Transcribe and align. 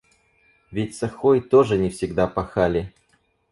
Ведь 0.71 0.95
сохой 0.95 1.41
тоже 1.41 1.77
не 1.77 1.91
всегда 1.91 2.25
пахали. 2.25 2.91